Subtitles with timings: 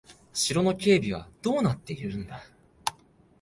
[0.33, 2.41] 城の警備はどうなっているんだ。